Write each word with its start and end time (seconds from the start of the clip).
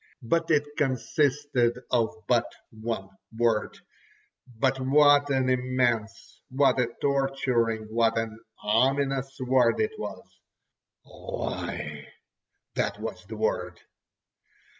But 0.23 0.49
it 0.49 0.75
consisted 0.77 1.77
of 1.91 2.23
but 2.27 2.51
one 2.71 3.09
word, 3.37 3.77
but 4.47 4.79
what 4.79 5.29
an 5.29 5.47
immense, 5.47 6.41
what 6.49 6.79
a 6.79 6.87
torturing, 6.99 7.83
what 7.83 8.17
an 8.17 8.39
ominous 8.63 9.37
word 9.39 9.79
it 9.79 9.91
was. 9.99 10.25
"Lie!" 11.05 12.07
that 12.73 12.99
was 12.99 13.23
the 13.27 13.37
word. 13.37 13.79